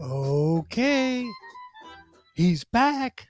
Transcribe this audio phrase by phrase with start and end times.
[0.00, 1.28] Okay.
[2.34, 3.28] He's back.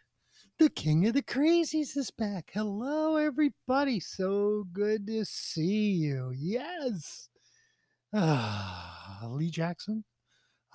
[0.61, 2.51] The king of the crazies is back.
[2.53, 3.99] Hello, everybody.
[3.99, 6.33] So good to see you.
[6.37, 7.29] Yes.
[8.15, 10.05] Ah, Lee Jackson,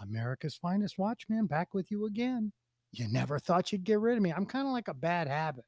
[0.01, 2.51] America's finest watchman, back with you again.
[2.91, 4.33] You never thought you'd get rid of me.
[4.33, 5.65] I'm kind of like a bad habit,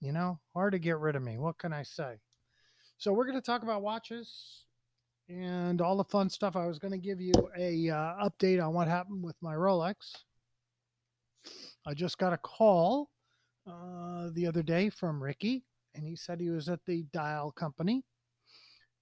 [0.00, 1.38] you know, hard to get rid of me.
[1.38, 2.16] What can I say?
[2.98, 4.64] So, we're going to talk about watches
[5.28, 6.56] and all the fun stuff.
[6.56, 9.94] I was going to give you a uh, update on what happened with my Rolex.
[11.86, 13.10] I just got a call
[13.66, 15.64] uh, the other day from Ricky,
[15.94, 18.04] and he said he was at the dial company.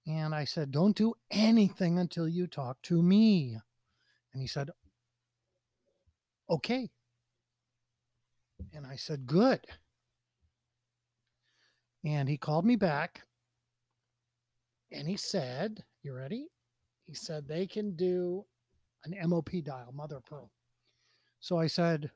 [0.05, 3.57] And I said, Don't do anything until you talk to me.
[4.33, 4.69] And he said,
[6.49, 6.89] Okay.
[8.73, 9.65] And I said, Good.
[12.05, 13.23] And he called me back
[14.91, 16.47] and he said, You ready?
[17.05, 18.45] He said they can do
[19.03, 20.49] an MOP dial, mother pearl.
[21.41, 22.09] So I said,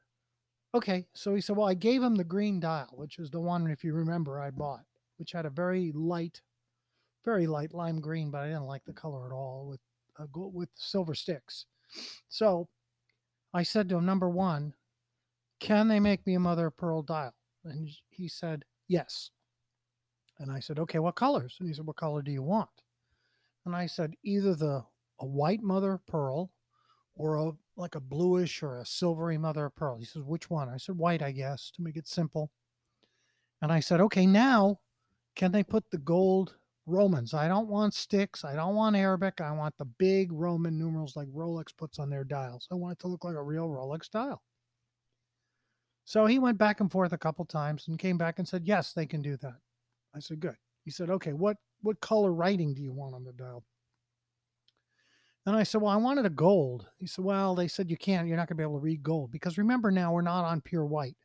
[0.74, 1.06] Okay.
[1.14, 3.84] So he said, Well, I gave him the green dial, which is the one, if
[3.84, 4.86] you remember, I bought,
[5.18, 6.42] which had a very light,
[7.26, 9.82] very light lime green, but I didn't like the color at all with
[10.18, 11.66] uh, with silver sticks.
[12.30, 12.70] So
[13.54, 14.74] I said to him, Number one,
[15.60, 17.34] can they make me a mother of pearl dial?
[17.66, 19.32] And he said, Yes.
[20.40, 21.58] And I said, okay, what colors?
[21.60, 22.70] And he said, what color do you want?
[23.66, 24.84] And I said, either the
[25.20, 26.52] a white mother of pearl
[27.16, 29.98] or a like a bluish or a silvery mother of pearl.
[29.98, 30.70] He says, which one?
[30.70, 32.52] I said, white, I guess, to make it simple.
[33.62, 34.80] And I said, okay, now
[35.36, 37.34] can they put the gold Romans?
[37.34, 38.44] I don't want sticks.
[38.44, 39.40] I don't want Arabic.
[39.40, 42.68] I want the big Roman numerals like Rolex puts on their dials.
[42.72, 44.42] I want it to look like a real Rolex dial.
[46.06, 48.94] So he went back and forth a couple times and came back and said, yes,
[48.94, 49.58] they can do that.
[50.16, 50.58] I said, good.
[50.84, 53.64] He said, okay, what, what color writing do you want on the dial?
[55.46, 56.88] And I said, well, I wanted a gold.
[57.00, 59.02] He said, well, they said you can't, you're not going to be able to read
[59.02, 61.18] gold because remember now we're not on pure white.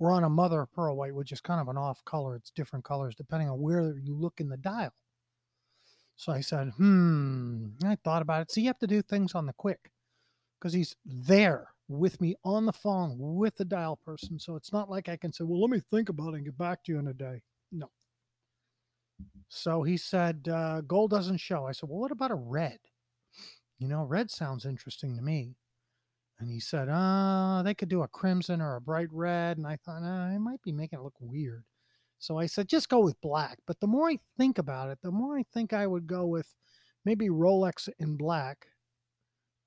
[0.00, 2.34] We're on a mother of pearl white, which is kind of an off color.
[2.34, 4.92] It's different colors depending on where you look in the dial.
[6.16, 8.50] So I said, hmm, I thought about it.
[8.50, 9.90] So you have to do things on the quick
[10.58, 14.38] because he's there with me on the phone with the dial person.
[14.38, 16.58] So it's not like I can say, well, let me think about it and get
[16.58, 17.42] back to you in a day.
[17.72, 17.90] No,
[19.48, 21.66] so he said, uh, gold doesn't show.
[21.66, 22.78] I said, well, what about a red?
[23.78, 25.56] You know, red sounds interesting to me.
[26.40, 29.56] And he said, uh, they could do a crimson or a bright red.
[29.56, 31.64] And I thought, uh, I might be making it look weird.
[32.18, 33.58] So I said, just go with black.
[33.66, 36.54] But the more I think about it, the more I think I would go with
[37.04, 38.66] maybe Rolex in black,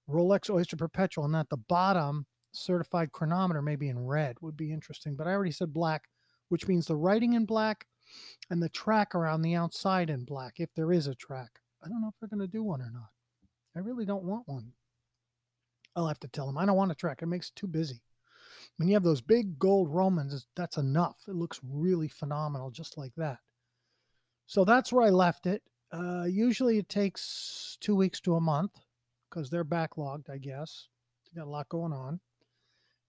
[0.09, 5.15] Rolex Oyster Perpetual, and at the bottom, certified chronometer maybe in red would be interesting.
[5.15, 6.05] But I already said black,
[6.49, 7.85] which means the writing in black
[8.49, 11.59] and the track around the outside in black, if there is a track.
[11.83, 13.09] I don't know if they're going to do one or not.
[13.75, 14.73] I really don't want one.
[15.95, 17.21] I'll have to tell them I don't want a track.
[17.21, 18.01] It makes it too busy.
[18.77, 21.17] When you have those big gold Romans, that's enough.
[21.27, 23.39] It looks really phenomenal, just like that.
[24.45, 25.63] So that's where I left it.
[25.91, 28.71] Uh, usually it takes two weeks to a month
[29.29, 30.87] because they're backlogged, I guess.
[31.25, 32.19] They got a lot going on.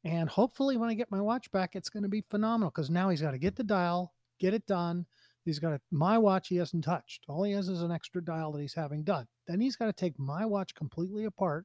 [0.04, 3.08] And hopefully, when I get my watch back, it's going to be phenomenal because now
[3.08, 5.06] he's got to get the dial, get it done.
[5.44, 7.24] He's got a, my watch he hasn't touched.
[7.28, 9.26] All he has is an extra dial that he's having done.
[9.46, 11.64] Then he's got to take my watch completely apart,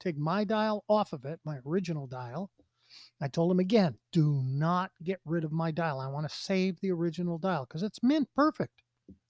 [0.00, 2.50] take my dial off of it, my original dial.
[3.20, 6.00] I told him again, do not get rid of my dial.
[6.00, 8.82] I want to save the original dial because it's mint perfect.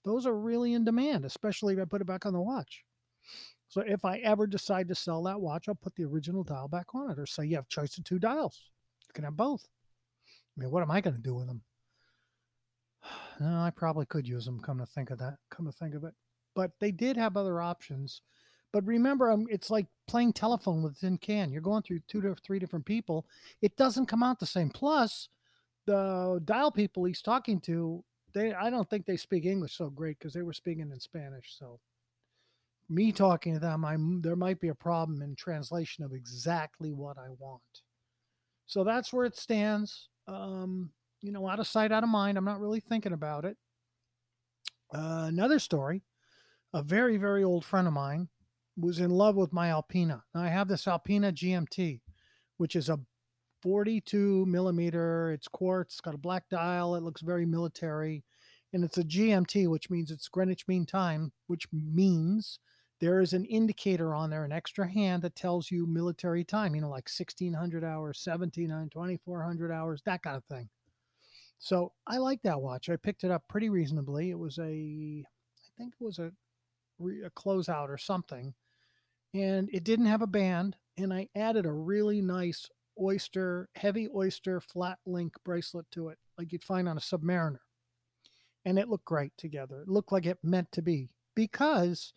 [0.04, 2.84] Those are really in demand, especially if I put it back on the watch.
[3.68, 6.94] So if I ever decide to sell that watch, I'll put the original dial back
[6.94, 8.70] on it or say you have choice of two dials.
[9.08, 9.66] You can have both.
[10.56, 11.62] I mean, what am I going to do with them?
[13.40, 14.60] No, I probably could use them.
[14.60, 16.14] Come to think of that, come to think of it,
[16.54, 18.22] but they did have other options.
[18.72, 21.52] But remember, um, it's like playing telephone with a tin can.
[21.52, 23.26] You're going through two to three different people.
[23.60, 24.70] It doesn't come out the same.
[24.70, 25.28] Plus,
[25.86, 28.02] the dial people he's talking to,
[28.34, 31.54] they I don't think they speak English so great because they were speaking in Spanish.
[31.58, 31.78] So
[32.88, 37.18] me talking to them, I there might be a problem in translation of exactly what
[37.18, 37.62] I want.
[38.66, 40.08] So that's where it stands.
[40.26, 40.90] Um,
[41.20, 42.38] you know, out of sight, out of mind.
[42.38, 43.56] I'm not really thinking about it.
[44.94, 46.02] Uh, another story
[46.72, 48.28] a very, very old friend of mine
[48.76, 50.24] was in love with my Alpina.
[50.34, 52.00] Now, I have this Alpina GMT,
[52.58, 53.00] which is a
[53.62, 55.32] 42 millimeter.
[55.32, 56.94] It's quartz, it's got a black dial.
[56.94, 58.24] It looks very military.
[58.72, 62.58] And it's a GMT, which means it's Greenwich Mean Time, which means
[63.00, 66.80] there is an indicator on there, an extra hand that tells you military time, you
[66.80, 70.68] know, like 1600 hours, 1700, 2400 hours, that kind of thing.
[71.58, 72.88] So I like that watch.
[72.88, 74.30] I picked it up pretty reasonably.
[74.30, 76.30] It was a, I think it was a,
[77.00, 78.54] a closeout or something,
[79.34, 80.76] and it didn't have a band.
[80.96, 82.68] and I added a really nice
[83.00, 87.58] oyster, heavy oyster flat link bracelet to it, like you'd find on a Submariner.
[88.64, 89.82] And it looked great together.
[89.82, 92.14] It looked like it meant to be because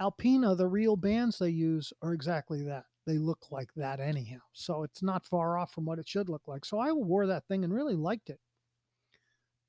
[0.00, 2.84] Alpina, the real bands they use, are exactly that.
[3.06, 4.40] They look like that anyhow.
[4.52, 6.64] So it's not far off from what it should look like.
[6.64, 8.40] So I wore that thing and really liked it.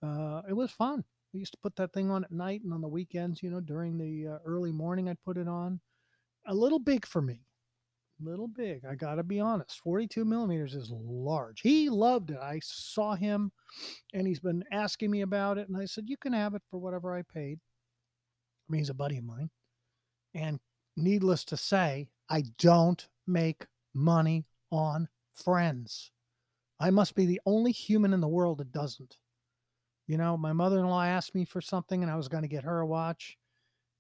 [0.03, 1.03] Uh, it was fun.
[1.33, 3.59] I used to put that thing on at night and on the weekends, you know,
[3.59, 5.79] during the uh, early morning, I'd put it on.
[6.47, 7.41] A little big for me.
[8.19, 8.83] Little big.
[8.85, 9.79] I got to be honest.
[9.79, 11.61] 42 millimeters is large.
[11.61, 12.39] He loved it.
[12.41, 13.51] I saw him
[14.13, 15.67] and he's been asking me about it.
[15.67, 17.59] And I said, You can have it for whatever I paid.
[18.67, 19.51] I mean, he's a buddy of mine.
[20.33, 20.59] And
[20.95, 26.11] needless to say, I don't make money on friends.
[26.79, 29.17] I must be the only human in the world that doesn't.
[30.07, 32.47] You know, my mother in law asked me for something and I was going to
[32.47, 33.37] get her a watch.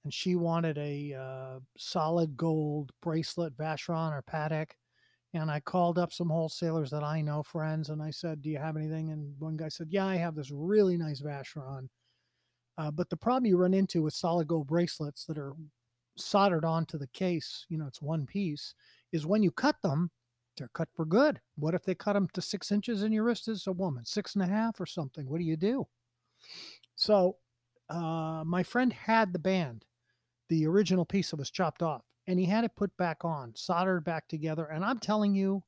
[0.03, 4.71] And she wanted a uh, solid gold bracelet, Vacheron or Patek.
[5.33, 8.57] And I called up some wholesalers that I know, friends, and I said, Do you
[8.57, 9.11] have anything?
[9.11, 11.89] And one guy said, Yeah, I have this really nice Vacheron.
[12.77, 15.53] Uh, but the problem you run into with solid gold bracelets that are
[16.15, 18.73] soldered onto the case, you know, it's one piece,
[19.11, 20.09] is when you cut them,
[20.57, 21.39] they're cut for good.
[21.55, 24.35] What if they cut them to six inches and your wrist is a woman, six
[24.35, 25.29] and a half or something?
[25.29, 25.87] What do you do?
[26.95, 27.37] So
[27.89, 29.85] uh, my friend had the band,
[30.49, 34.03] the original piece that was chopped off, and he had it put back on, soldered
[34.03, 34.65] back together.
[34.65, 35.63] And I'm telling you,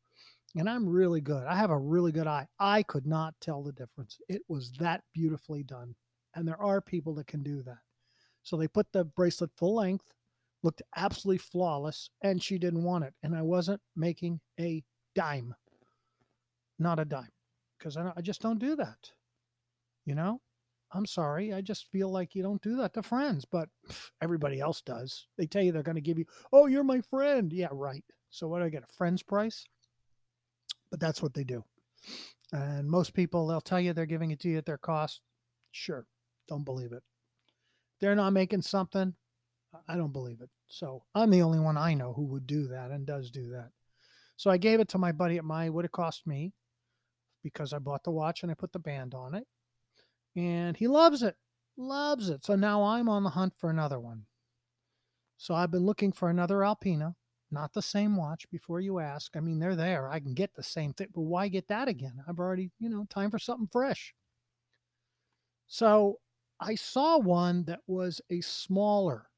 [0.56, 1.46] and I'm really good.
[1.46, 2.48] I have a really good eye.
[2.60, 4.20] I could not tell the difference.
[4.28, 5.96] It was that beautifully done.
[6.36, 7.78] And there are people that can do that.
[8.44, 10.06] So they put the bracelet full length,
[10.64, 13.14] looked absolutely flawless, and she didn't want it.
[13.24, 14.84] And I wasn't making a
[15.16, 15.56] dime.
[16.78, 17.30] Not a dime.
[17.78, 19.12] Because I, I just don't do that.
[20.06, 20.42] You know?
[20.92, 21.54] I'm sorry.
[21.54, 23.70] I just feel like you don't do that to friends, but
[24.22, 25.28] everybody else does.
[25.38, 27.54] They tell you they're going to give you, oh, you're my friend.
[27.54, 28.04] Yeah, right.
[28.32, 28.84] So what do I get?
[28.84, 29.66] A friend's price?
[30.90, 31.64] But that's what they do.
[32.52, 35.22] And most people, they'll tell you they're giving it to you at their cost.
[35.72, 36.08] Sure.
[36.48, 37.04] Don't believe it.
[38.02, 39.14] They're not making something.
[39.88, 40.50] I don't believe it.
[40.68, 43.70] So I'm the only one I know who would do that and does do that.
[44.36, 46.54] So I gave it to my buddy at my, what it cost me
[47.44, 49.46] because I bought the watch and I put the band on it
[50.36, 51.36] and he loves it,
[51.78, 52.46] loves it.
[52.46, 54.26] So now I'm on the hunt for another one.
[55.38, 57.16] So I've been looking for another Alpina,
[57.52, 59.36] not the same watch before you ask.
[59.36, 60.10] I mean, they're there.
[60.10, 62.24] I can get the same thing, but why get that again?
[62.28, 64.14] I've already, you know, time for something fresh.
[65.68, 66.20] So
[66.60, 69.29] I saw one that was a smaller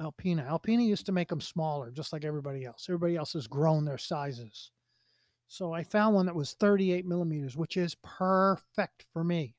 [0.00, 0.42] Alpina.
[0.42, 2.86] Alpina used to make them smaller, just like everybody else.
[2.88, 4.70] Everybody else has grown their sizes.
[5.46, 9.54] So I found one that was 38 millimeters, which is perfect for me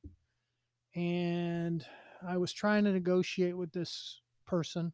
[0.96, 1.86] and
[2.26, 4.94] I was trying to negotiate with this person,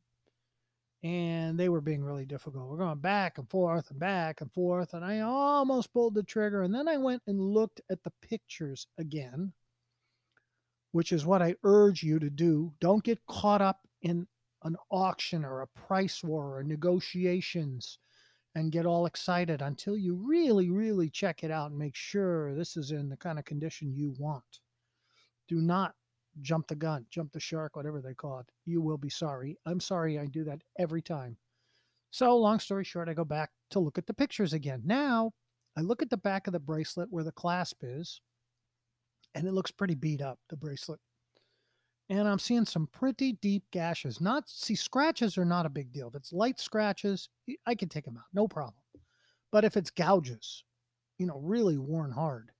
[1.04, 2.68] and they were being really difficult.
[2.68, 6.64] We're going back and forth and back and forth, and I almost pulled the trigger.
[6.64, 9.54] And then I went and looked at the pictures again,
[10.92, 12.74] which is what I urge you to do.
[12.80, 14.28] Don't get caught up in
[14.64, 18.00] an auction or a price war or negotiations
[18.56, 22.76] and get all excited until you really, really check it out and make sure this
[22.76, 24.60] is in the kind of condition you want
[25.52, 25.96] do not
[26.40, 28.46] jump the gun, jump the shark, whatever they call it.
[28.66, 29.58] You will be sorry.
[29.66, 31.36] I'm sorry I do that every time.
[32.10, 34.82] So, long story short, I go back to look at the pictures again.
[34.86, 35.32] Now,
[35.78, 38.22] I look at the back of the bracelet where the clasp is,
[39.36, 41.02] and it looks pretty beat up, the bracelet.
[42.12, 44.20] And I'm seeing some pretty deep gashes.
[44.20, 46.10] Not, see, scratches are not a big deal.
[46.10, 47.30] If it's light scratches,
[47.66, 48.76] I can take them out, no problem.
[49.50, 50.66] But if it's gouges,
[51.20, 52.52] you know, really worn hard,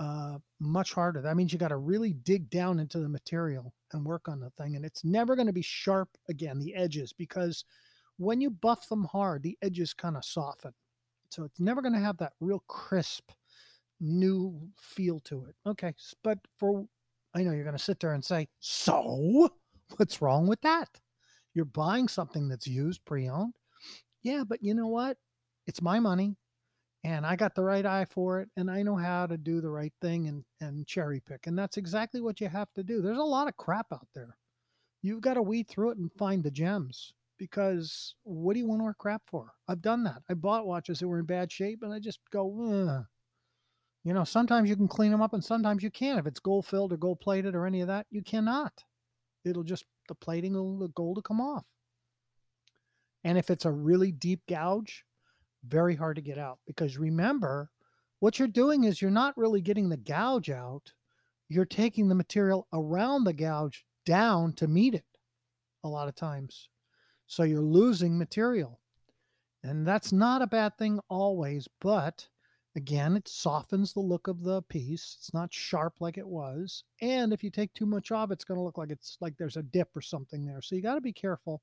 [0.00, 1.22] uh, much harder.
[1.22, 4.50] That means you got to really dig down into the material and work on the
[4.58, 4.76] thing.
[4.76, 7.64] And it's never going to be sharp again, the edges, because
[8.18, 10.74] when you buff them hard, the edges kind of soften.
[11.30, 13.30] So it's never going to have that real crisp,
[13.98, 15.56] new feel to it.
[15.66, 15.94] Okay.
[16.22, 16.86] But for,
[17.34, 19.50] I know you're going to sit there and say, so
[19.96, 20.88] what's wrong with that?
[21.54, 23.54] You're buying something that's used pre owned.
[24.22, 25.16] Yeah, but you know what?
[25.66, 26.36] It's my money
[27.04, 29.70] and I got the right eye for it and I know how to do the
[29.70, 31.46] right thing and, and cherry pick.
[31.46, 33.02] And that's exactly what you have to do.
[33.02, 34.36] There's a lot of crap out there.
[35.02, 38.80] You've got to weed through it and find the gems because what do you want
[38.80, 39.52] more crap for?
[39.68, 40.22] I've done that.
[40.30, 43.04] I bought watches that were in bad shape and I just go, Ugh.
[44.04, 46.18] You know, sometimes you can clean them up and sometimes you can't.
[46.18, 48.84] If it's gold filled or gold plated or any of that, you cannot.
[49.44, 51.64] It'll just, the plating will, the gold will come off.
[53.24, 55.04] And if it's a really deep gouge,
[55.66, 57.70] very hard to get out because remember,
[58.20, 60.92] what you're doing is you're not really getting the gouge out.
[61.48, 65.04] You're taking the material around the gouge down to meet it
[65.82, 66.68] a lot of times.
[67.26, 68.80] So you're losing material.
[69.62, 72.28] And that's not a bad thing always, but
[72.76, 75.16] again, it softens the look of the piece.
[75.18, 76.84] It's not sharp like it was.
[77.00, 79.56] And if you take too much off, it's going to look like it's like there's
[79.56, 80.60] a dip or something there.
[80.60, 81.62] So you got to be careful.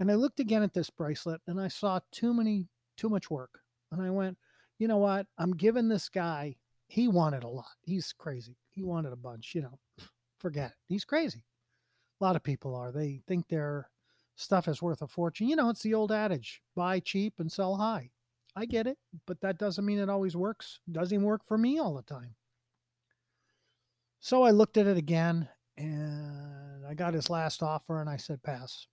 [0.00, 3.60] And I looked again at this bracelet and I saw too many, too much work.
[3.92, 4.36] And I went,
[4.78, 5.26] you know what?
[5.38, 6.56] I'm giving this guy,
[6.88, 7.66] he wanted a lot.
[7.82, 8.56] He's crazy.
[8.70, 9.78] He wanted a bunch, you know,
[10.38, 10.76] forget it.
[10.86, 11.44] He's crazy.
[12.20, 12.92] A lot of people are.
[12.92, 13.88] They think their
[14.36, 15.48] stuff is worth a fortune.
[15.48, 18.10] You know, it's the old adage buy cheap and sell high.
[18.56, 20.78] I get it, but that doesn't mean it always works.
[20.90, 22.34] Doesn't work for me all the time.
[24.20, 28.42] So I looked at it again and I got his last offer and I said,
[28.42, 28.86] pass.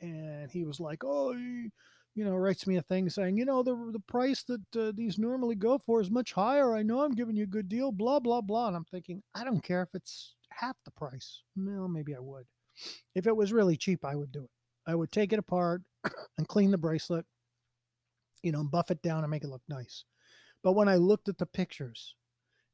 [0.00, 3.74] And he was like, oh, you know, writes me a thing saying, you know, the,
[3.92, 6.74] the price that uh, these normally go for is much higher.
[6.74, 8.68] I know I'm giving you a good deal, blah, blah, blah.
[8.68, 11.42] And I'm thinking, I don't care if it's half the price.
[11.56, 12.44] Well, maybe I would.
[13.14, 14.50] If it was really cheap, I would do it.
[14.86, 15.82] I would take it apart
[16.38, 17.24] and clean the bracelet,
[18.44, 20.04] you know, buff it down and make it look nice.
[20.62, 22.14] But when I looked at the pictures,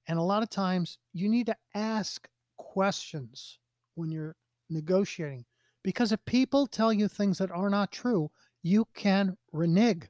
[0.09, 3.59] and a lot of times you need to ask questions
[3.95, 4.37] when you're
[4.69, 5.45] negotiating
[5.83, 8.31] because if people tell you things that are not true,
[8.63, 10.09] you can renege.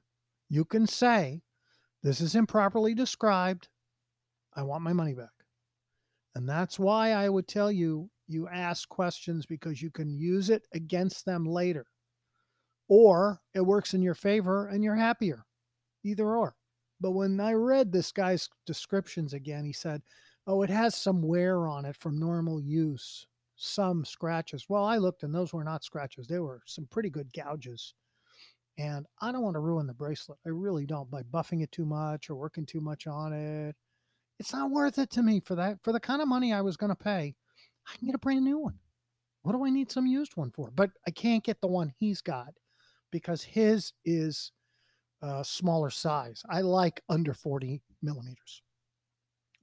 [0.48, 1.42] You can say,
[2.02, 3.68] This is improperly described.
[4.54, 5.30] I want my money back.
[6.34, 10.66] And that's why I would tell you you ask questions because you can use it
[10.72, 11.86] against them later.
[12.88, 15.44] Or it works in your favor and you're happier.
[16.04, 16.54] Either or.
[17.00, 20.02] But when I read this guy's descriptions again, he said,
[20.46, 23.26] Oh, it has some wear on it from normal use,
[23.56, 24.66] some scratches.
[24.68, 27.94] Well, I looked and those were not scratches, they were some pretty good gouges.
[28.78, 30.38] And I don't want to ruin the bracelet.
[30.46, 33.76] I really don't by buffing it too much or working too much on it.
[34.38, 35.82] It's not worth it to me for that.
[35.82, 37.34] For the kind of money I was going to pay,
[37.86, 38.78] I can get a brand new one.
[39.42, 40.70] What do I need some used one for?
[40.70, 42.54] But I can't get the one he's got
[43.10, 44.52] because his is
[45.22, 46.42] a smaller size.
[46.48, 48.62] I like under 40 millimeters,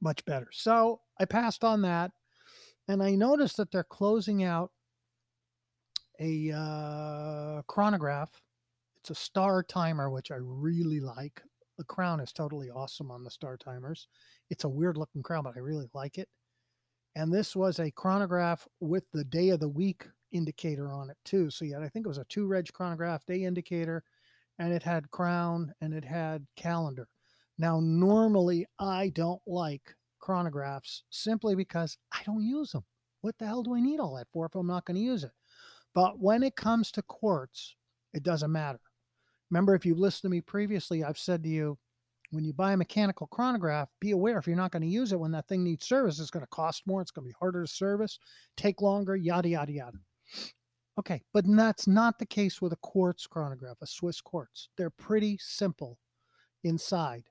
[0.01, 0.47] much better.
[0.51, 2.11] So I passed on that
[2.87, 4.71] and I noticed that they're closing out
[6.19, 8.41] a uh, chronograph.
[8.99, 11.41] It's a Startimer, which I really like.
[11.77, 14.07] The crown is totally awesome on the Startimers.
[14.49, 16.27] It's a weird looking crown, but I really like it.
[17.15, 21.49] And this was a chronograph with the day of the week indicator on it too.
[21.49, 24.03] So yeah, I think it was a two reg chronograph day indicator,
[24.59, 27.07] and it had crown and it had calendar.
[27.57, 32.83] Now, normally I don't like chronographs simply because I don't use them.
[33.21, 35.23] What the hell do I need all that for if I'm not going to use
[35.23, 35.31] it?
[35.95, 37.75] But when it comes to quartz,
[38.13, 38.79] it doesn't matter.
[39.49, 41.77] Remember, if you've listened to me previously, I've said to you,
[42.31, 45.19] when you buy a mechanical chronograph, be aware if you're not going to use it
[45.19, 47.01] when that thing needs service, it's going to cost more.
[47.01, 48.19] It's going to be harder to service,
[48.57, 49.97] take longer, yada, yada, yada.
[50.99, 54.69] Okay, but that's not the case with a quartz chronograph, a Swiss quartz.
[54.77, 55.99] They're pretty simple
[56.63, 57.23] inside.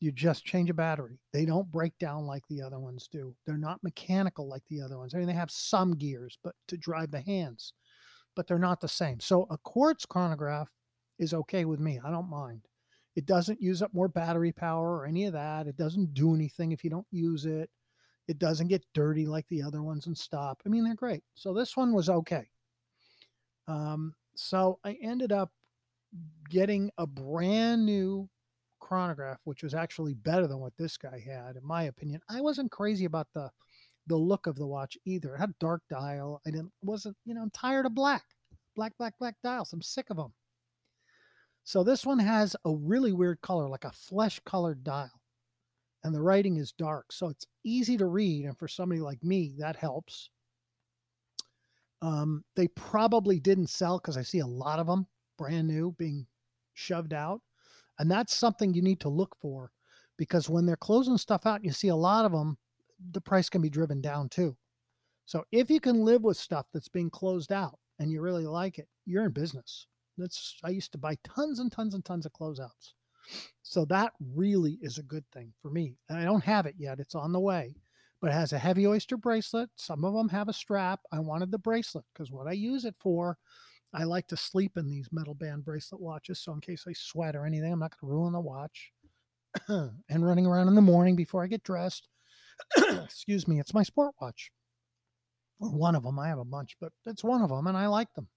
[0.00, 1.20] You just change a battery.
[1.34, 3.36] They don't break down like the other ones do.
[3.44, 5.14] They're not mechanical like the other ones.
[5.14, 7.74] I mean, they have some gears, but to drive the hands,
[8.34, 9.20] but they're not the same.
[9.20, 10.70] So a quartz chronograph
[11.18, 12.00] is okay with me.
[12.02, 12.62] I don't mind.
[13.16, 15.66] It doesn't use up more battery power or any of that.
[15.66, 17.68] It doesn't do anything if you don't use it.
[18.28, 20.62] It doesn't get dirty like the other ones and stop.
[20.64, 21.22] I mean, they're great.
[21.34, 22.48] So this one was okay.
[23.70, 25.52] Um, so I ended up
[26.48, 28.28] getting a brand new
[28.80, 32.20] chronograph, which was actually better than what this guy had, in my opinion.
[32.28, 33.50] I wasn't crazy about the
[34.06, 35.36] the look of the watch either.
[35.36, 36.40] It had dark dial.
[36.44, 38.24] I didn't wasn't you know I'm tired of black,
[38.74, 39.72] black, black, black dials.
[39.72, 40.32] I'm sick of them.
[41.62, 45.20] So this one has a really weird color, like a flesh colored dial.
[46.02, 47.12] And the writing is dark.
[47.12, 48.46] So it's easy to read.
[48.46, 50.30] And for somebody like me, that helps.
[52.02, 56.26] Um, they probably didn't sell because I see a lot of them brand new being
[56.74, 57.40] shoved out.
[57.98, 59.72] And that's something you need to look for
[60.16, 62.58] because when they're closing stuff out, you see a lot of them,
[63.12, 64.56] the price can be driven down too.
[65.26, 68.78] So if you can live with stuff that's being closed out and you really like
[68.78, 69.86] it, you're in business.
[70.18, 72.92] That's I used to buy tons and tons and tons of closeouts.
[73.62, 75.96] So that really is a good thing for me.
[76.08, 77.00] And I don't have it yet.
[77.00, 77.76] It's on the way.
[78.20, 79.70] But it has a heavy oyster bracelet.
[79.76, 81.00] Some of them have a strap.
[81.10, 83.38] I wanted the bracelet because what I use it for,
[83.94, 86.38] I like to sleep in these metal band bracelet watches.
[86.40, 88.92] So in case I sweat or anything, I'm not going to ruin the watch.
[89.68, 92.08] and running around in the morning before I get dressed.
[92.76, 94.50] Excuse me, it's my sport watch.
[95.60, 96.18] Or one of them.
[96.18, 98.28] I have a bunch, but it's one of them and I like them.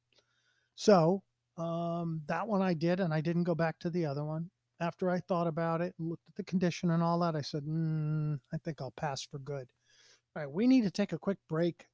[0.75, 1.21] So
[1.57, 4.49] um, that one I did, and I didn't go back to the other one.
[4.79, 7.63] After I thought about it and looked at the condition and all that, I said,
[7.63, 9.67] mm, I think I'll pass for good.
[10.35, 11.85] All right, we need to take a quick break.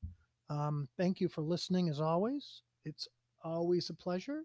[0.49, 2.61] Um, thank you for listening as always.
[2.85, 3.07] It's
[3.43, 4.43] always a pleasure.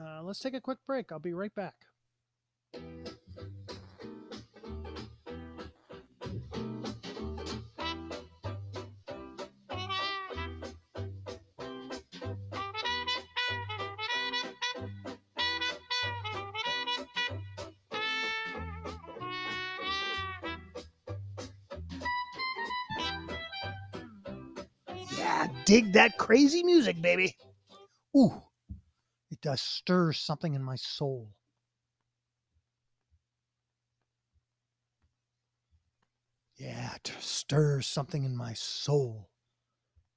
[0.00, 1.12] Uh, let's take a quick break.
[1.12, 1.74] I'll be right back.
[25.66, 27.36] Dig that crazy music, baby.
[28.16, 28.40] Ooh,
[29.30, 31.28] it does stir something in my soul.
[36.56, 39.28] Yeah, it stirs something in my soul.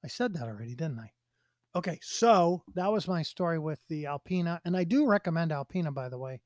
[0.02, 1.10] I said that already, didn't I?
[1.76, 6.08] Okay, so that was my story with the Alpina, and I do recommend Alpina, by
[6.08, 6.40] the way.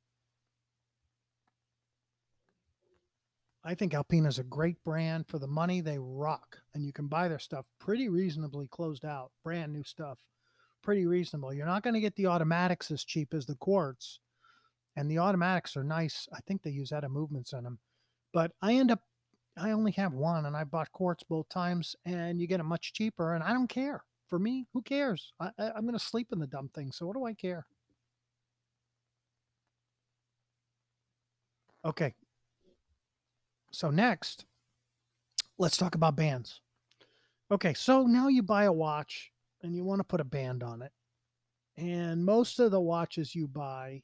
[3.64, 7.06] I think Alpina is a great brand for the money they rock, and you can
[7.06, 10.18] buy their stuff pretty reasonably closed out, brand new stuff,
[10.82, 11.52] pretty reasonable.
[11.54, 14.20] You're not going to get the automatics as cheap as the quartz,
[14.96, 16.28] and the automatics are nice.
[16.32, 17.78] I think they use ETA movements in them,
[18.34, 19.00] but I end up
[19.56, 22.92] I only have one, and I bought quartz both times, and you get it much
[22.92, 24.02] cheaper, and I don't care.
[24.28, 25.32] For me, who cares?
[25.38, 27.66] I, I'm going to sleep in the dumb thing, so what do I care?
[31.84, 32.14] Okay,
[33.74, 34.44] so next,
[35.58, 36.60] let's talk about bands.
[37.50, 39.30] Okay, so now you buy a watch
[39.62, 40.92] and you want to put a band on it.
[41.76, 44.02] And most of the watches you buy,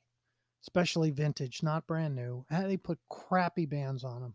[0.62, 4.34] especially vintage, not brand new, they put crappy bands on them.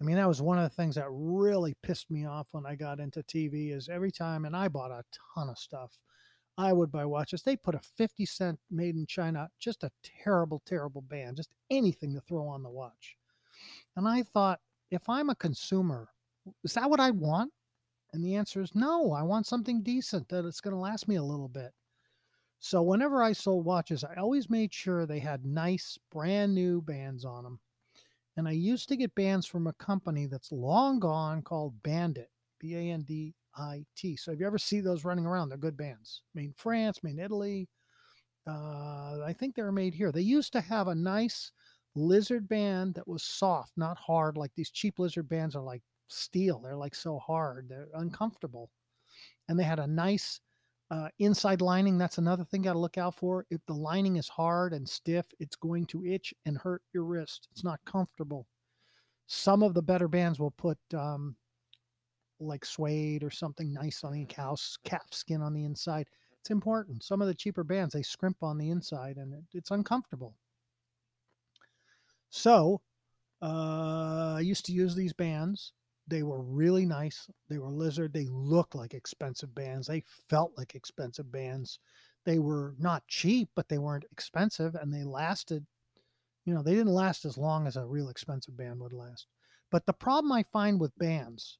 [0.00, 2.74] I mean, that was one of the things that really pissed me off when I
[2.74, 5.98] got into TV is every time, and I bought a ton of stuff.
[6.58, 7.42] I would buy watches.
[7.42, 12.14] They put a 50 cent made in China, just a terrible, terrible band, just anything
[12.14, 13.16] to throw on the watch.
[13.96, 14.60] And I thought,
[14.90, 16.08] if I'm a consumer,
[16.64, 17.52] is that what I want?
[18.12, 21.16] And the answer is no, I want something decent that it's going to last me
[21.16, 21.72] a little bit.
[22.58, 27.24] So whenever I sold watches, I always made sure they had nice, brand new bands
[27.24, 27.60] on them.
[28.36, 32.74] And I used to get bands from a company that's long gone called Bandit, B
[32.74, 34.16] A N D I T.
[34.16, 36.22] So if you ever see those running around, they're good bands.
[36.34, 37.68] Made in France, made in Italy.
[38.46, 40.12] Uh, I think they were made here.
[40.12, 41.50] They used to have a nice
[41.96, 44.36] lizard band that was soft, not hard.
[44.36, 46.60] Like these cheap lizard bands are like steel.
[46.60, 47.68] They're like so hard.
[47.68, 48.70] They're uncomfortable.
[49.48, 50.40] And they had a nice
[50.90, 51.98] uh, inside lining.
[51.98, 53.46] That's another thing you got to look out for.
[53.50, 57.48] If the lining is hard and stiff, it's going to itch and hurt your wrist.
[57.52, 58.46] It's not comfortable.
[59.26, 61.34] Some of the better bands will put um,
[62.38, 66.08] like suede or something nice on the cow calf skin on the inside.
[66.40, 67.02] It's important.
[67.02, 70.34] Some of the cheaper bands they scrimp on the inside and it, it's uncomfortable.
[72.36, 72.82] So
[73.40, 75.72] uh, I used to use these bands.
[76.06, 77.30] They were really nice.
[77.48, 78.12] They were lizard.
[78.12, 79.86] They looked like expensive bands.
[79.86, 81.78] They felt like expensive bands.
[82.26, 85.64] They were not cheap, but they weren't expensive and they lasted.
[86.44, 89.26] You know, they didn't last as long as a real expensive band would last.
[89.70, 91.56] But the problem I find with bands,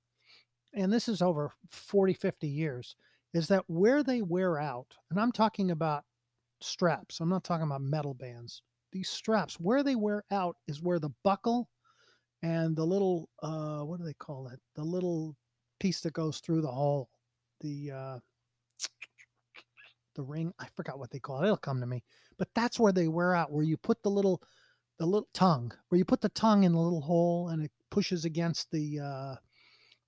[0.74, 2.96] and this is over 40, 50 years,
[3.32, 6.04] is that where they wear out, and I'm talking about
[6.60, 8.62] straps, I'm not talking about metal bands,
[8.96, 11.68] these straps, where they wear out is where the buckle
[12.42, 14.58] and the little uh what do they call it?
[14.74, 15.36] The little
[15.80, 17.10] piece that goes through the hole.
[17.60, 18.18] The uh
[20.14, 21.44] the ring, I forgot what they call it.
[21.44, 22.02] It'll come to me.
[22.38, 24.40] But that's where they wear out, where you put the little
[24.98, 28.24] the little tongue, where you put the tongue in the little hole and it pushes
[28.24, 29.34] against the uh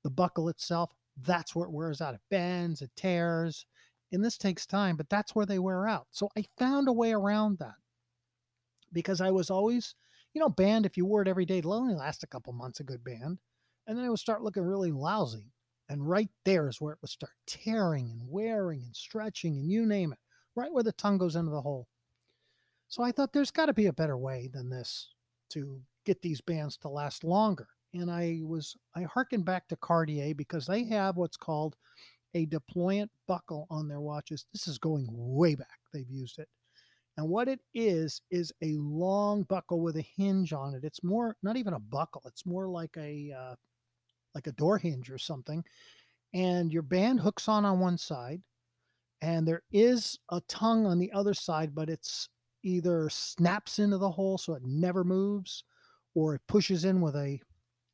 [0.03, 0.93] the buckle itself.
[1.27, 2.15] That's where it wears out.
[2.15, 3.67] It bends, it tears,
[4.13, 6.07] and this takes time, but that's where they wear out.
[6.11, 7.75] So I found a way around that
[8.93, 9.95] because I was always,
[10.35, 12.81] you know, band, if you wore it every day, it'll only last a couple months,
[12.81, 13.39] a good band.
[13.87, 15.53] And then it would start looking really lousy.
[15.89, 19.87] And right there is where it would start tearing and wearing and stretching and you
[19.87, 20.19] name it,
[20.55, 21.89] right where the tongue goes into the hole.
[22.89, 25.15] So I thought there's got to be a better way than this
[25.51, 27.69] to get these bands to last longer.
[27.95, 31.77] And I was, I harkened back to Cartier because they have what's called
[32.35, 34.47] a deployant buckle on their watches.
[34.53, 35.81] This is going way back.
[35.93, 36.49] They've used it.
[37.19, 40.85] And what it is, is a long buckle with a hinge on it.
[40.85, 42.23] It's more, not even a buckle.
[42.27, 43.55] It's more like a, uh,
[44.37, 45.65] like a door hinge or something.
[46.33, 48.41] And your band hooks on on one side
[49.21, 52.29] and there is a tongue on the other side, but it's
[52.63, 55.65] either snaps into the hole so it never moves
[56.15, 57.41] or it pushes in with a,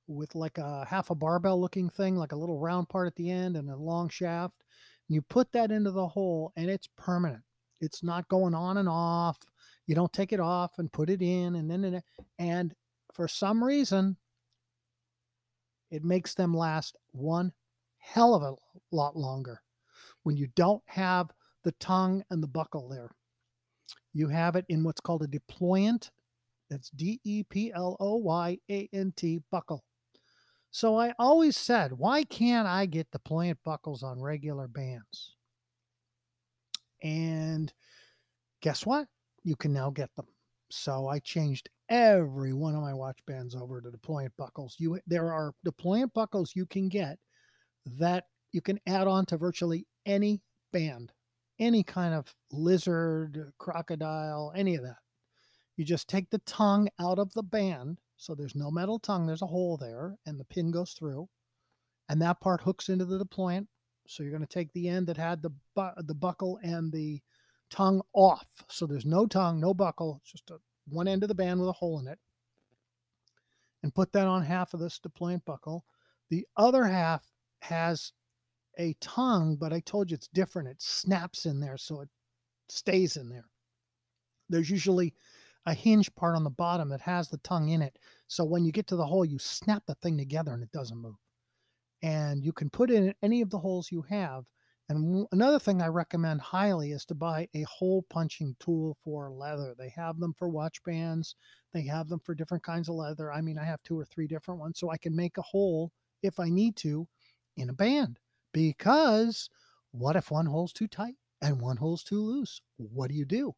[0.06, 3.30] with like a half a barbell looking thing, like a little round part at the
[3.30, 4.64] end and a long shaft.
[5.08, 7.42] And you put that into the hole and it's permanent
[7.84, 9.38] it's not going on and off.
[9.86, 12.02] You don't take it off and put it in and then and
[12.38, 12.74] and
[13.12, 14.16] for some reason
[15.90, 17.52] it makes them last one
[17.98, 18.54] hell of a
[18.96, 19.60] lot longer
[20.24, 21.30] when you don't have
[21.64, 23.10] the tongue and the buckle there.
[24.14, 26.10] you have it in what's called a deployant.
[26.70, 29.84] That's D E P L O Y A N T buckle.
[30.70, 35.33] So I always said, why can't I get deployant buckles on regular bands?
[37.04, 37.72] And
[38.62, 39.06] guess what?
[39.44, 40.26] You can now get them.
[40.70, 44.76] So I changed every one of my watch bands over to deployant buckles.
[44.78, 47.18] You there are deployant buckles you can get
[47.98, 50.40] that you can add on to virtually any
[50.72, 51.12] band,
[51.58, 54.96] any kind of lizard, crocodile, any of that.
[55.76, 59.42] You just take the tongue out of the band, so there's no metal tongue, there's
[59.42, 61.28] a hole there, and the pin goes through,
[62.08, 63.66] and that part hooks into the deployant.
[64.06, 67.20] So you're going to take the end that had the bu- the buckle and the
[67.70, 68.46] tongue off.
[68.68, 71.68] So there's no tongue, no buckle, it's just a, one end of the band with
[71.68, 72.18] a hole in it.
[73.82, 75.84] And put that on half of this deployant buckle.
[76.30, 77.22] The other half
[77.60, 78.12] has
[78.78, 80.68] a tongue, but I told you it's different.
[80.68, 82.08] It snaps in there, so it
[82.68, 83.44] stays in there.
[84.48, 85.14] There's usually
[85.66, 87.98] a hinge part on the bottom that has the tongue in it.
[88.26, 90.98] So when you get to the hole, you snap the thing together and it doesn't
[90.98, 91.16] move.
[92.04, 94.44] And you can put in any of the holes you have.
[94.90, 99.74] And another thing I recommend highly is to buy a hole punching tool for leather.
[99.78, 101.34] They have them for watch bands,
[101.72, 103.32] they have them for different kinds of leather.
[103.32, 105.92] I mean, I have two or three different ones, so I can make a hole
[106.22, 107.08] if I need to
[107.56, 108.18] in a band.
[108.52, 109.48] Because
[109.92, 112.60] what if one hole's too tight and one hole's too loose?
[112.76, 113.54] What do you do?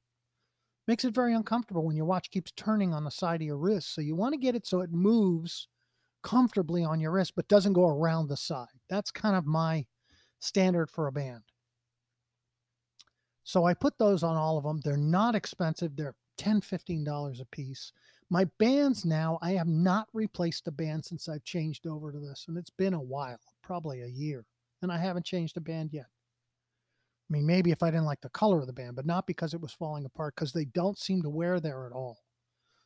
[0.87, 3.93] Makes it very uncomfortable when your watch keeps turning on the side of your wrist.
[3.93, 5.67] So you want to get it so it moves
[6.27, 8.67] comfortably on your wrist, but doesn't go around the side.
[8.91, 9.87] That's kind of my
[10.41, 11.43] standard for a band.
[13.45, 14.81] So I put those on all of them.
[14.83, 15.95] They're not expensive.
[15.95, 17.93] They're $10, $15 a piece.
[18.29, 22.47] My bands now, I have not replaced a band since I've changed over to this,
[22.49, 24.45] and it's been a while, probably a year,
[24.83, 26.07] and I haven't changed a band yet.
[27.31, 29.55] I mean, maybe if I didn't like the color of the band, but not because
[29.55, 32.19] it was falling apart, because they don't seem to wear there at all.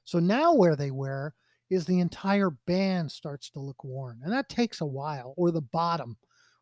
[0.04, 1.34] So now where they wear
[1.70, 5.62] is the entire band starts to look worn, and that takes a while, or the
[5.62, 6.16] bottom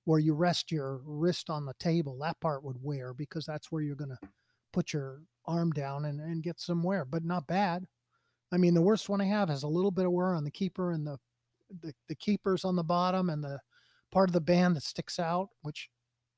[0.04, 3.82] where you rest your wrist on the table, that part would wear because that's where
[3.82, 4.28] you're going to
[4.72, 7.84] put your arm down and, and get some wear, but not bad.
[8.50, 10.50] I mean, the worst one I have has a little bit of wear on the
[10.50, 11.18] keeper and the,
[11.82, 13.60] the, the keepers on the bottom and the
[14.10, 15.90] part of the band that sticks out, which,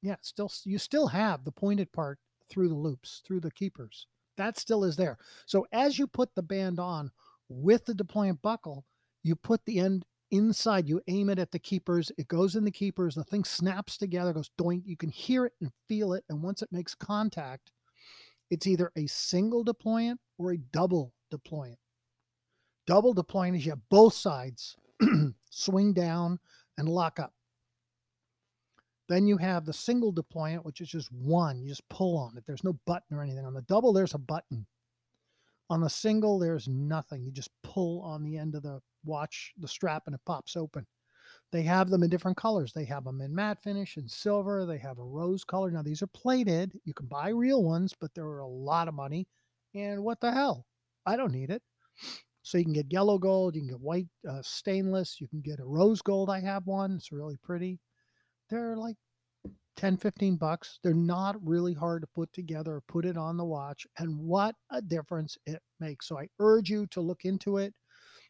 [0.02, 4.08] yeah, still, you still have the pointed part through the loops, through the keepers.
[4.36, 5.18] That still is there.
[5.46, 7.12] So as you put the band on
[7.50, 8.84] with the deployant buckle,
[9.22, 10.88] you put the end inside.
[10.88, 12.10] You aim it at the keepers.
[12.16, 13.14] It goes in the keepers.
[13.14, 14.82] The thing snaps together, goes doink.
[14.84, 16.24] You can hear it and feel it.
[16.28, 17.72] And once it makes contact,
[18.50, 21.76] it's either a single deployant or a double deployant.
[22.86, 24.76] Double deployant is you have both sides
[25.50, 26.38] swing down
[26.78, 27.34] and lock up.
[29.08, 31.60] Then you have the single deployant, which is just one.
[31.60, 32.44] You just pull on it.
[32.46, 33.44] There's no button or anything.
[33.44, 34.66] On the double, there's a button.
[35.70, 37.22] On the single, there's nothing.
[37.22, 40.86] You just pull on the end of the watch the strap and it pops open.
[41.52, 42.72] They have them in different colors.
[42.72, 44.66] They have them in matte finish and silver.
[44.66, 45.70] They have a rose color.
[45.70, 46.72] Now, these are plated.
[46.84, 49.26] You can buy real ones, but they're a lot of money.
[49.74, 50.66] And what the hell?
[51.06, 51.62] I don't need it.
[52.42, 55.60] So you can get yellow gold, you can get white uh, stainless, you can get
[55.60, 56.30] a rose gold.
[56.30, 56.92] I have one.
[56.92, 57.78] It's really pretty.
[58.48, 58.96] They're like
[59.76, 60.78] 10, 15 bucks.
[60.82, 64.82] They're not really hard to put together, put it on the watch, and what a
[64.82, 66.06] difference it makes.
[66.08, 67.74] So I urge you to look into it.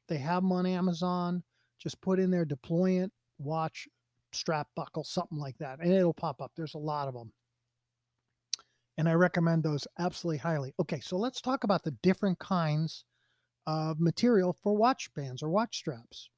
[0.08, 1.42] They have them on Amazon.
[1.78, 3.88] Just put in there deployant watch
[4.32, 6.52] strap buckle, something like that, and it'll pop up.
[6.56, 7.32] There's a lot of them.
[8.98, 10.74] And I recommend those absolutely highly.
[10.78, 13.04] Okay, so let's talk about the different kinds
[13.66, 16.28] of material for watch bands or watch straps.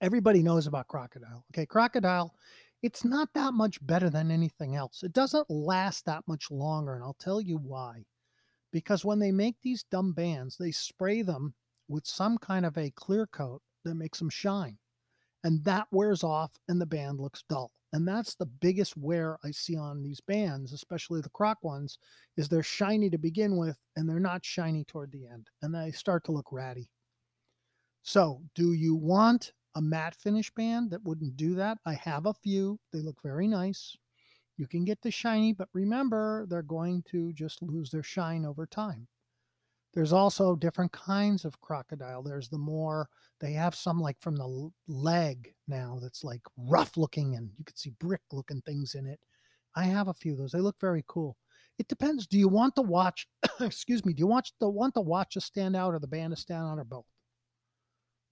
[0.00, 1.44] Everybody knows about crocodile.
[1.52, 2.34] Okay, crocodile,
[2.84, 5.02] it's not that much better than anything else.
[5.02, 8.04] It doesn't last that much longer, and I'll tell you why.
[8.72, 11.54] Because when they make these dumb bands, they spray them
[11.88, 14.76] with some kind of a clear coat that makes them shine.
[15.44, 17.72] And that wears off and the band looks dull.
[17.94, 21.96] And that's the biggest wear I see on these bands, especially the croc ones,
[22.36, 25.48] is they're shiny to begin with and they're not shiny toward the end.
[25.62, 26.90] And they start to look ratty.
[28.02, 31.78] So, do you want a matte finish band that wouldn't do that?
[31.86, 32.78] I have a few.
[32.92, 33.96] They look very nice.
[34.56, 38.66] You can get the shiny, but remember, they're going to just lose their shine over
[38.66, 39.08] time.
[39.94, 42.22] There's also different kinds of crocodile.
[42.22, 43.08] There's the more,
[43.40, 47.76] they have some like from the leg now that's like rough looking and you can
[47.76, 49.20] see brick looking things in it.
[49.76, 50.52] I have a few of those.
[50.52, 51.36] They look very cool.
[51.78, 52.26] It depends.
[52.26, 53.26] Do you want the watch,
[53.60, 56.34] excuse me, do you want the, want the watch to stand out or the band
[56.34, 57.06] to stand out or both?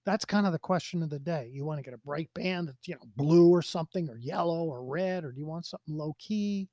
[0.05, 1.49] That's kind of the question of the day.
[1.53, 4.65] You want to get a bright band that's, you know, blue or something or yellow
[4.65, 6.69] or red, or do you want something low key?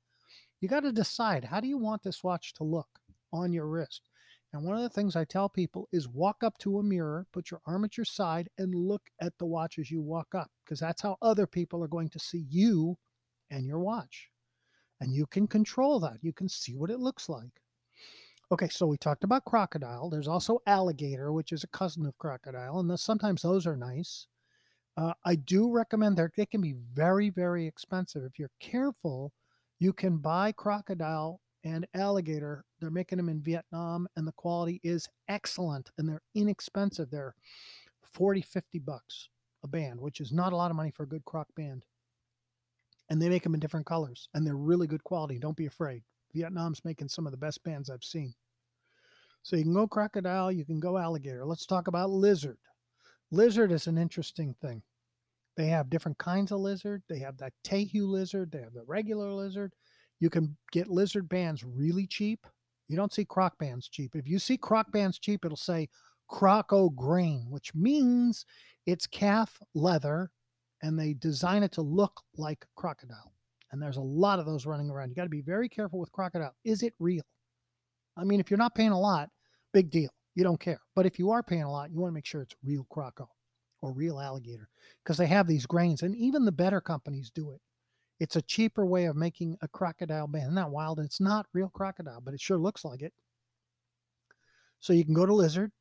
[0.59, 2.87] You got to decide how do you want this watch to look?
[3.33, 4.09] on your wrist.
[4.53, 7.51] And one of the things I tell people is walk up to a mirror, put
[7.51, 10.79] your arm at your side, and look at the watch as you walk up, because
[10.79, 12.97] that's how other people are going to see you
[13.49, 14.27] and your watch.
[14.99, 16.17] And you can control that.
[16.21, 17.60] You can see what it looks like.
[18.51, 20.09] Okay, so we talked about crocodile.
[20.09, 24.27] There's also alligator, which is a cousin of crocodile, and sometimes those are nice.
[24.97, 28.23] Uh, I do recommend that they can be very, very expensive.
[28.25, 29.31] If you're careful,
[29.79, 32.65] you can buy crocodile and alligator.
[32.81, 37.09] They're making them in Vietnam, and the quality is excellent, and they're inexpensive.
[37.09, 37.35] They're
[38.03, 39.29] 40, 50 bucks
[39.63, 41.85] a band, which is not a lot of money for a good croc band.
[43.09, 45.39] And they make them in different colors, and they're really good quality.
[45.39, 46.03] Don't be afraid.
[46.33, 48.33] Vietnam's making some of the best bands I've seen.
[49.43, 51.45] So you can go crocodile, you can go alligator.
[51.45, 52.57] Let's talk about lizard.
[53.31, 54.83] Lizard is an interesting thing.
[55.57, 57.03] They have different kinds of lizard.
[57.09, 58.51] They have that Teju lizard.
[58.51, 59.73] They have the regular lizard.
[60.19, 62.45] You can get lizard bands really cheap.
[62.87, 64.15] You don't see croc bands cheap.
[64.15, 65.89] If you see croc bands cheap, it'll say
[66.29, 68.45] croco grain, which means
[68.85, 70.31] it's calf leather
[70.81, 73.33] and they design it to look like crocodile.
[73.71, 75.09] And there's a lot of those running around.
[75.09, 76.55] You got to be very careful with crocodile.
[76.63, 77.23] Is it real?
[78.17, 79.29] I mean, if you're not paying a lot,
[79.73, 80.09] big deal.
[80.35, 80.79] You don't care.
[80.95, 83.27] But if you are paying a lot, you want to make sure it's real croco
[83.81, 84.69] or real alligator
[85.03, 87.59] because they have these grains and even the better companies do it.
[88.19, 90.53] It's a cheaper way of making a crocodile band.
[90.53, 90.99] Not wild.
[90.99, 93.13] It's not real crocodile, but it sure looks like it.
[94.79, 95.71] So you can go to Lizard.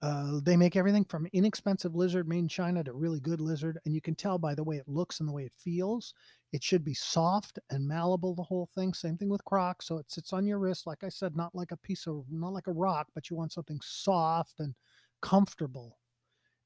[0.00, 3.78] Uh, they make everything from inexpensive lizard made in China to really good lizard.
[3.84, 6.14] And you can tell by the way it looks and the way it feels.
[6.52, 8.94] It should be soft and malleable, the whole thing.
[8.94, 9.86] Same thing with Crocs.
[9.86, 12.52] So it sits on your wrist, like I said, not like a piece of, not
[12.52, 14.74] like a rock, but you want something soft and
[15.20, 15.98] comfortable.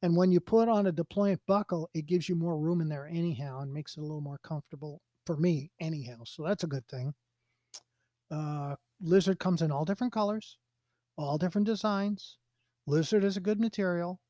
[0.03, 3.07] And when you put on a deployant buckle, it gives you more room in there
[3.07, 6.25] anyhow and makes it a little more comfortable for me, anyhow.
[6.25, 7.15] So that's a good thing.
[8.31, 10.59] Uh, lizard comes in all different colors,
[11.17, 12.39] all different designs.
[12.87, 14.21] Lizard is a good material.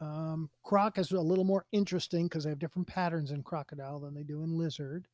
[0.00, 4.14] Um, croc is a little more interesting because they have different patterns in crocodile than
[4.14, 5.06] they do in lizard.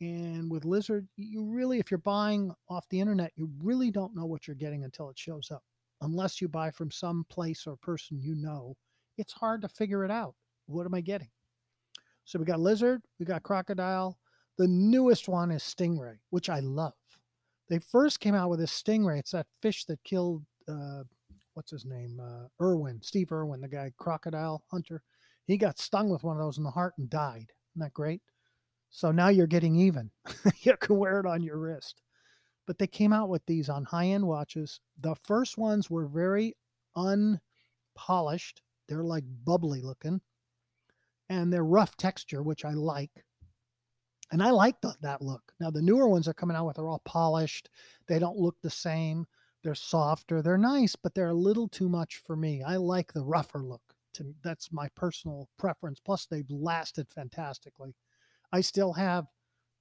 [0.00, 4.26] And with lizard, you really, if you're buying off the internet, you really don't know
[4.26, 5.62] what you're getting until it shows up.
[6.00, 8.76] Unless you buy from some place or person you know,
[9.18, 10.34] it's hard to figure it out.
[10.66, 11.30] What am I getting?
[12.24, 14.18] So we got lizard, we got crocodile.
[14.58, 16.94] The newest one is stingray, which I love.
[17.68, 19.18] They first came out with a stingray.
[19.18, 21.04] It's that fish that killed uh,
[21.54, 22.20] what's his name?
[22.20, 25.02] Uh, Irwin, Steve Irwin, the guy, crocodile hunter.
[25.46, 27.52] He got stung with one of those in the heart and died.
[27.72, 28.22] Isn't that great?
[28.90, 30.10] So now you're getting even.
[30.60, 32.00] you can wear it on your wrist.
[32.66, 34.80] But they came out with these on high end watches.
[35.00, 36.56] The first ones were very
[36.96, 40.20] unpolished, they're like bubbly looking,
[41.28, 43.24] and they're rough texture, which I like.
[44.32, 45.52] And I like the, that look.
[45.60, 47.68] Now, the newer ones are coming out with, they're all polished.
[48.08, 49.26] They don't look the same.
[49.64, 50.42] They're softer.
[50.42, 52.62] They're nice, but they're a little too much for me.
[52.62, 53.82] I like the rougher look.
[54.14, 55.98] To that's my personal preference.
[55.98, 57.96] Plus, they've lasted fantastically.
[58.52, 59.26] I still have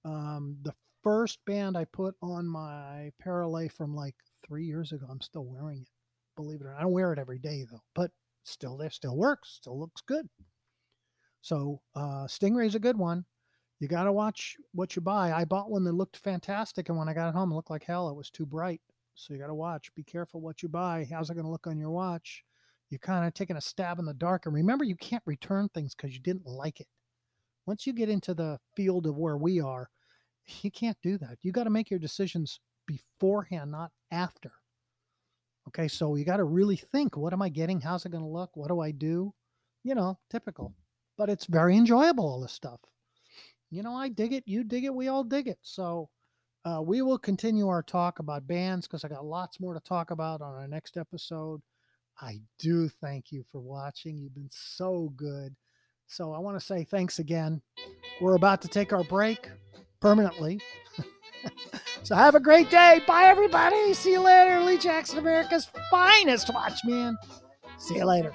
[0.05, 4.15] um, the first band I put on my Paralay from like
[4.47, 5.05] three years ago.
[5.07, 5.89] I'm still wearing it.
[6.35, 8.09] Believe it or not, I don't wear it every day though, but
[8.43, 9.57] still, there still works.
[9.61, 10.27] Still looks good.
[11.41, 13.25] So uh, Stingray's a good one.
[13.79, 15.33] You got to watch what you buy.
[15.33, 17.83] I bought one that looked fantastic, and when I got it home, it looked like
[17.83, 18.09] hell.
[18.09, 18.81] It was too bright.
[19.15, 19.93] So you got to watch.
[19.95, 21.07] Be careful what you buy.
[21.09, 22.43] How's it going to look on your watch?
[22.89, 24.45] You're kind of taking a stab in the dark.
[24.45, 26.87] And remember, you can't return things because you didn't like it.
[27.65, 29.89] Once you get into the field of where we are,
[30.61, 31.37] you can't do that.
[31.41, 34.51] You got to make your decisions beforehand, not after.
[35.69, 37.79] Okay, so you got to really think what am I getting?
[37.79, 38.51] How's it going to look?
[38.55, 39.33] What do I do?
[39.83, 40.73] You know, typical.
[41.17, 42.79] But it's very enjoyable, all this stuff.
[43.69, 44.43] You know, I dig it.
[44.45, 44.93] You dig it.
[44.93, 45.57] We all dig it.
[45.61, 46.09] So,
[46.65, 50.11] uh, we will continue our talk about bands because I got lots more to talk
[50.11, 51.61] about on our next episode.
[52.21, 54.17] I do thank you for watching.
[54.17, 55.55] You've been so good.
[56.07, 57.61] So I want to say thanks again.
[58.21, 59.49] We're about to take our break
[59.99, 60.59] permanently.
[62.03, 63.01] so have a great day.
[63.07, 63.93] Bye, everybody.
[63.93, 64.61] See you later.
[64.61, 67.17] Lee Jackson, America's finest watchman.
[67.77, 68.33] See you later.